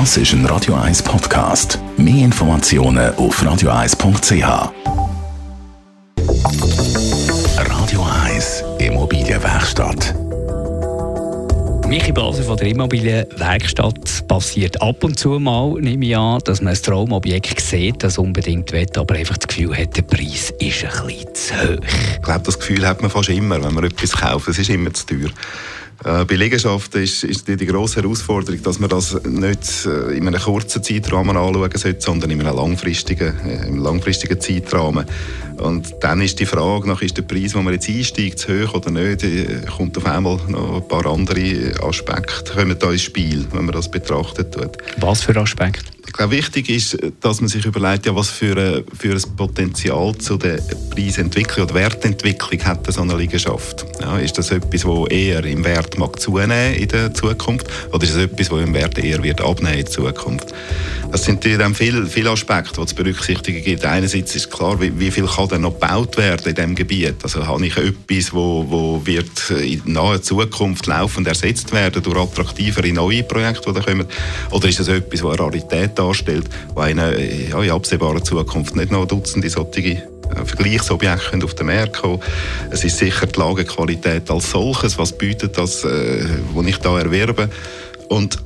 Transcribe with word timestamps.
Das 0.00 0.16
ist 0.16 0.32
ein 0.32 0.44
Radio 0.46 0.74
1 0.74 1.04
Podcast. 1.04 1.78
Mehr 1.96 2.24
Informationen 2.24 3.14
auf 3.14 3.40
radio1.ch. 3.40 4.72
Radio 7.56 8.06
1 8.24 8.64
Immobilienwerkstatt. 8.80 10.16
Michi 11.86 12.10
Blaser 12.10 12.42
von 12.42 12.56
der 12.56 12.66
Immobilienwerkstatt 12.66 14.26
passiert 14.26 14.82
ab 14.82 15.04
und 15.04 15.16
zu 15.16 15.38
mal, 15.38 15.74
nehme 15.80 16.06
ich 16.06 16.16
an, 16.16 16.40
dass 16.44 16.60
man 16.60 16.74
ein 16.74 16.82
Traumobjekt 16.82 17.60
sieht, 17.60 18.02
das 18.02 18.18
unbedingt 18.18 18.72
will, 18.72 18.88
aber 18.96 19.14
einfach 19.14 19.38
das 19.38 19.46
Gefühl 19.46 19.76
hat, 19.76 19.96
der 19.96 20.02
Preis 20.02 20.52
ist 20.58 20.84
ein 20.84 21.06
bisschen 21.06 21.34
zu 21.34 21.54
hoch. 21.54 21.84
Ich 22.16 22.22
glaube, 22.22 22.42
das 22.42 22.58
Gefühl 22.58 22.84
hat 22.84 23.00
man 23.00 23.12
fast 23.12 23.28
immer, 23.28 23.62
wenn 23.62 23.74
man 23.74 23.84
etwas 23.84 24.10
kauft. 24.10 24.48
Es 24.48 24.58
ist 24.58 24.70
immer 24.70 24.92
zu 24.92 25.06
teuer. 25.06 25.30
Äh, 26.02 26.24
bei 26.24 26.34
Liegenschaften 26.34 27.02
ist, 27.02 27.24
ist 27.24 27.46
die, 27.46 27.56
die 27.56 27.66
grosse 27.66 28.02
Herausforderung, 28.02 28.62
dass 28.62 28.78
man 28.78 28.90
das 28.90 29.22
nicht 29.24 29.86
äh, 29.86 30.16
in 30.16 30.26
einem 30.26 30.40
kurzen 30.40 30.82
Zeitrahmen 30.82 31.36
anschauen 31.36 31.70
sollte, 31.74 32.00
sondern 32.00 32.30
in 32.30 32.40
einem 32.40 32.56
langfristigen, 32.56 33.34
äh, 33.46 33.68
im 33.68 33.78
langfristigen 33.78 34.40
Zeitrahmen. 34.40 35.06
Und 35.58 35.94
dann 36.00 36.20
ist 36.20 36.40
die 36.40 36.46
Frage, 36.46 36.88
nach 36.88 37.00
ist 37.00 37.16
der 37.16 37.22
Preis, 37.22 37.54
wo 37.54 37.62
man 37.62 37.74
jetzt 37.74 37.88
einsteigt, 37.88 38.40
zu 38.40 38.66
hoch 38.66 38.74
oder 38.74 38.90
nicht, 38.90 39.24
kommt 39.76 39.96
auf 39.96 40.06
einmal 40.06 40.38
noch 40.48 40.76
ein 40.76 40.88
paar 40.88 41.06
andere 41.06 41.72
Aspekte 41.80 42.54
kommen 42.54 42.76
da 42.78 42.90
ins 42.90 43.02
Spiel, 43.02 43.46
wenn 43.52 43.66
man 43.66 43.74
das 43.74 43.88
betrachtet. 43.88 44.56
Was 44.98 45.22
für 45.22 45.36
Aspekte? 45.36 45.93
Glaube, 46.16 46.36
wichtig 46.36 46.68
ist, 46.68 46.96
dass 47.22 47.40
man 47.40 47.48
sich 47.48 47.66
überlegt, 47.66 48.06
ja, 48.06 48.14
was 48.14 48.30
für 48.30 48.56
ein, 48.56 48.84
für 48.96 49.14
ein 49.14 49.36
Potenzial 49.36 50.16
zu 50.16 50.36
der 50.36 50.60
Preisentwicklung 50.90 51.66
oder 51.66 51.74
Wertentwicklung 51.74 52.64
hat 52.64 52.92
so 52.92 53.00
eine 53.00 53.16
Liegenschaft. 53.16 53.84
Ja, 54.00 54.18
ist 54.18 54.38
das 54.38 54.52
etwas, 54.52 54.82
das 54.82 55.08
eher 55.10 55.44
im 55.44 55.64
Wert 55.64 55.98
mag 55.98 56.20
zunehmen 56.20 56.74
in 56.74 56.86
der 56.86 57.12
Zukunft 57.12 57.66
oder 57.92 58.04
ist 58.04 58.10
es 58.10 58.16
etwas, 58.16 58.48
das 58.48 58.60
im 58.60 58.74
Wert 58.74 58.96
eher 58.96 59.24
wird 59.24 59.40
abnehmen 59.40 59.80
in 59.80 59.86
Zukunft? 59.88 60.54
Das 61.14 61.24
sind 61.24 61.44
dann 61.44 61.76
viele, 61.76 62.06
viele 62.06 62.30
Aspekte, 62.30 62.80
die 62.80 62.86
zu 62.86 62.94
berücksichtigen 62.96 63.62
gibt. 63.62 63.84
Einerseits 63.84 64.34
ist 64.34 64.50
klar, 64.50 64.80
wie, 64.80 64.98
wie, 64.98 65.12
viel 65.12 65.26
kann 65.26 65.48
denn 65.48 65.60
noch 65.60 65.78
gebaut 65.78 66.16
werden 66.16 66.48
in 66.48 66.54
diesem 66.56 66.74
Gebiet? 66.74 67.14
Also 67.22 67.46
habe 67.46 67.64
ich 67.64 67.76
etwas, 67.76 68.32
wo, 68.32 68.66
wo 68.68 69.06
wird 69.06 69.50
in 69.50 69.82
naher 69.92 70.20
Zukunft 70.22 70.86
laufend 70.86 71.28
ersetzt 71.28 71.72
werden 71.72 72.02
durch 72.02 72.16
attraktivere 72.16 72.92
neue 72.92 73.22
Projekte, 73.22 73.72
die 73.72 73.74
da 73.74 73.80
kommen? 73.80 74.06
Oder 74.50 74.68
ist 74.68 74.80
es 74.80 74.88
etwas, 74.88 75.20
das 75.20 75.30
eine 75.30 75.38
Rarität 75.38 76.00
darstellt, 76.06 76.46
wo 76.74 76.80
eine, 76.80 77.48
ja, 77.48 77.62
in 77.62 77.70
absehbarer 77.70 78.22
Zukunft 78.22 78.76
nicht 78.76 78.90
noch 78.90 79.06
Dutzende 79.06 79.48
solche 79.48 79.80
äh, 79.80 80.44
Vergleichsobjekte 80.44 81.44
auf 81.44 81.54
den 81.54 81.66
Markt 81.66 81.94
kommen. 81.94 82.20
Es 82.70 82.84
ist 82.84 82.98
sicher 82.98 83.26
die 83.26 83.38
Lagequalität 83.38 84.30
als 84.30 84.50
solches, 84.50 84.98
was 84.98 85.16
bietet 85.16 85.56
das, 85.58 85.84
äh, 85.84 86.26
was 86.54 86.66
ich 86.66 86.78
da 86.78 86.98
erwerbe. 86.98 87.48
Und 88.08 88.38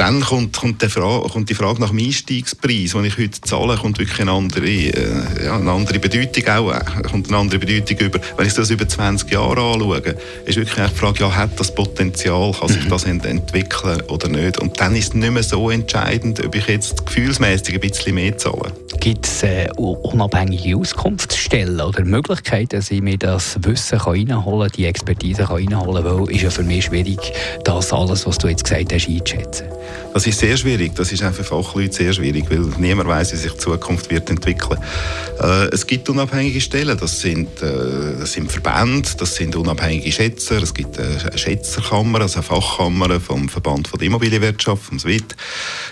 dann 0.00 0.22
kommt, 0.22 0.56
kommt, 0.56 0.82
Frage, 0.82 1.28
kommt, 1.28 1.50
die 1.50 1.54
Frage 1.54 1.78
nach 1.78 1.90
dem 1.90 1.98
Einstiegspreis, 1.98 2.92
den 2.92 3.04
ich 3.04 3.18
heute 3.18 3.38
zahle, 3.42 3.76
kommt 3.76 3.98
wirklich 3.98 4.18
eine 4.18 4.32
andere, 4.32 4.66
äh, 4.66 5.44
ja, 5.44 5.56
eine 5.56 5.70
andere 5.70 5.98
Bedeutung 5.98 6.48
auch, 6.48 6.72
äh, 6.72 7.02
kommt 7.02 7.28
eine 7.28 7.36
andere 7.36 7.58
Bedeutung 7.58 7.98
über. 7.98 8.18
Wenn 8.38 8.46
ich 8.46 8.54
das 8.54 8.70
über 8.70 8.88
20 8.88 9.30
Jahre 9.30 9.60
anschaue, 9.60 9.98
ist 10.46 10.56
wirklich 10.56 10.74
die 10.74 10.94
Frage, 10.94 11.20
ja, 11.20 11.36
hat 11.36 11.60
das 11.60 11.74
Potenzial, 11.74 12.50
kann 12.58 12.68
sich 12.68 12.86
mhm. 12.86 12.88
das 12.88 13.04
ent 13.04 13.26
entwickeln 13.26 14.00
oder 14.08 14.28
nicht? 14.28 14.58
Und 14.58 14.80
dann 14.80 14.96
ist 14.96 15.08
es 15.08 15.14
nicht 15.14 15.32
mehr 15.32 15.42
so 15.42 15.68
entscheidend, 15.68 16.42
ob 16.46 16.54
ich 16.54 16.66
jetzt 16.66 17.04
gefühlsmäßig 17.04 17.74
ein 17.74 17.80
bisschen 17.80 18.14
mehr 18.14 18.38
zahle. 18.38 18.72
Gibt 19.00 19.26
es 19.26 19.42
äh, 19.42 19.68
unabhängige 19.76 20.78
Auskunftsstellen 20.78 21.78
oder 21.78 22.04
Möglichkeiten, 22.06 22.76
dass 22.76 22.90
ich 22.90 23.02
mir 23.02 23.18
das 23.18 23.58
Wissen 23.64 23.98
kann 23.98 24.14
reinholen 24.14 24.68
kann, 24.68 24.76
die 24.78 24.86
Expertise 24.86 25.44
kann 25.44 25.56
reinholen 25.56 26.04
kann? 26.04 26.20
Weil 26.20 26.28
es 26.30 26.36
ist 26.36 26.42
ja 26.42 26.50
für 26.50 26.62
mich 26.62 26.86
schwierig, 26.86 27.18
das 27.64 27.92
alles, 27.92 28.26
was 28.26 28.38
du 28.38 28.48
jetzt 28.48 28.64
gesagt 28.64 28.94
hast, 28.94 29.08
einzuschätzen. 29.08 29.66
Das 30.12 30.26
ist 30.26 30.40
sehr 30.40 30.56
schwierig. 30.56 30.94
Das 30.96 31.12
ist 31.12 31.22
auch 31.22 31.32
für 31.32 31.44
Fachleute 31.44 31.94
sehr 31.94 32.12
schwierig, 32.12 32.44
weil 32.50 32.60
niemand 32.78 33.08
weiß, 33.08 33.32
wie 33.32 33.36
sich 33.36 33.52
die 33.52 33.58
Zukunft 33.58 34.10
wird 34.10 34.28
entwickeln. 34.28 34.78
Äh, 35.40 35.66
es 35.72 35.86
gibt 35.86 36.08
unabhängige 36.08 36.60
Stellen. 36.60 36.98
Das 36.98 37.20
sind, 37.20 37.62
äh, 37.62 38.18
das 38.18 38.32
sind 38.32 38.50
Verbände, 38.50 39.08
das 39.16 39.36
sind 39.36 39.54
unabhängige 39.54 40.10
Schätzer. 40.10 40.62
Es 40.62 40.74
gibt 40.74 40.98
eine 40.98 41.38
Schätzerkammer, 41.38 42.22
also 42.22 42.40
eine 42.40 42.42
Fachkammer 42.42 43.20
vom 43.20 43.48
Verband 43.48 43.86
von 43.88 43.98
der 43.98 44.06
Immobilienwirtschaft, 44.08 44.82
vom 44.82 44.98
SWIT. 44.98 45.36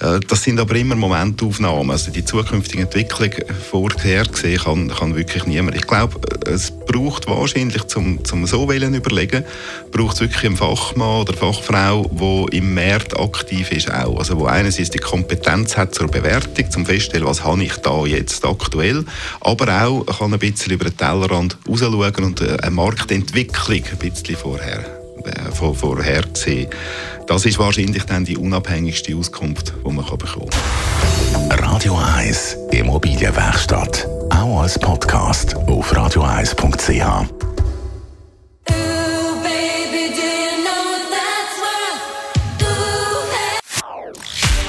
Äh, 0.00 0.20
das 0.28 0.42
sind 0.42 0.60
aber 0.60 0.74
immer 0.74 0.94
Momentaufnahmen. 0.94 1.90
Also 1.90 2.10
die 2.10 2.24
zukünftige 2.24 2.82
Entwicklung 2.82 3.30
vorher 3.70 4.24
gesehen 4.24 4.60
kann, 4.60 4.88
kann 4.88 5.16
wirklich 5.16 5.46
niemand. 5.46 5.76
Ich 5.76 5.86
glaube, 5.86 6.20
es 6.46 6.70
braucht 6.70 7.26
wahrscheinlich, 7.28 7.84
zum, 7.84 8.24
zum 8.24 8.46
so 8.46 8.68
wollen 8.68 8.94
überlegen, 8.94 9.44
braucht 9.90 10.16
es 10.16 10.20
wirklich 10.20 10.44
einen 10.44 10.56
Fachmann 10.56 11.22
oder 11.22 11.32
Fachfrau, 11.32 12.10
der 12.12 12.58
im 12.58 12.74
Markt 12.74 13.18
aktiv 13.18 13.70
ist 13.72 13.81
auch. 13.90 14.18
Also 14.18 14.38
wo 14.38 14.46
einerseits 14.46 14.90
die 14.90 14.98
Kompetenz 14.98 15.76
hat 15.76 15.94
zur 15.94 16.08
Bewertung, 16.08 16.70
zum 16.70 16.86
feststellen, 16.86 17.26
was 17.26 17.44
habe 17.44 17.62
ich 17.62 17.76
da 17.76 18.04
jetzt 18.04 18.44
aktuell, 18.44 19.04
aber 19.40 19.84
auch 19.84 20.04
kann 20.18 20.32
ein 20.32 20.38
bisschen 20.38 20.72
über 20.72 20.84
den 20.84 20.96
Tellerrand 20.96 21.58
rausschauen 21.68 22.24
und 22.24 22.42
eine 22.42 22.70
Marktentwicklung 22.70 23.82
ein 23.90 23.98
bisschen 23.98 24.36
vorher, 24.36 24.80
äh, 25.24 25.52
vor, 25.52 25.74
vorher 25.74 26.22
sehen. 26.34 26.68
Das 27.26 27.46
ist 27.46 27.58
wahrscheinlich 27.58 28.04
dann 28.04 28.24
die 28.24 28.36
unabhängigste 28.36 29.16
Auskunft, 29.16 29.72
die 29.86 29.90
man 29.90 30.04
bekommen 30.04 30.50
kann. 30.50 31.58
Radio 31.58 31.96
1 31.96 32.56
Immobilienwerkstatt. 32.72 34.08
Auch 34.30 34.62
als 34.62 34.78
Podcast 34.78 35.54
auf 35.54 35.92
radio1.ch. 35.92 37.51